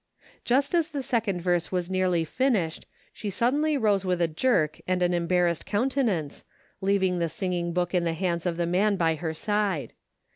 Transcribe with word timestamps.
Just 0.43 0.73
as 0.73 0.87
the 0.87 1.03
second 1.03 1.41
verse 1.41 1.71
was 1.71 1.91
nearly 1.91 2.25
finished, 2.25 2.87
she 3.13 3.29
suddenly 3.29 3.77
rose 3.77 4.03
with 4.03 4.19
a 4.19 4.27
jerk 4.27 4.81
and 4.87 5.03
an 5.03 5.11
embar 5.11 5.45
rassed 5.45 5.67
countenance, 5.67 6.43
leaving 6.81 7.19
the 7.19 7.29
singing 7.29 7.71
book 7.71 7.93
in 7.93 8.03
the 8.03 8.13
hands 8.13 8.47
of 8.47 8.57
the 8.57 8.65
man 8.65 8.95
by 8.95 9.13
her 9.13 9.35
side. 9.35 9.93